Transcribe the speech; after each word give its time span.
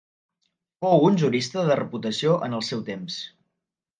Fou 0.85 1.03
un 1.09 1.19
jurista 1.23 1.65
de 1.67 1.77
reputació 1.81 2.35
en 2.47 2.57
el 2.61 2.65
seu 2.71 2.83
temps. 2.91 3.21